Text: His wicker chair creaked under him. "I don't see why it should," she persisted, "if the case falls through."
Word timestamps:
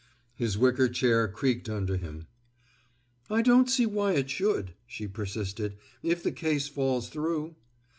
His 0.33 0.57
wicker 0.57 0.89
chair 0.89 1.27
creaked 1.27 1.69
under 1.69 1.95
him. 1.95 2.25
"I 3.29 3.43
don't 3.43 3.69
see 3.69 3.85
why 3.85 4.13
it 4.13 4.31
should," 4.31 4.73
she 4.87 5.07
persisted, 5.07 5.77
"if 6.01 6.23
the 6.23 6.31
case 6.31 6.67
falls 6.67 7.07
through." 7.09 7.55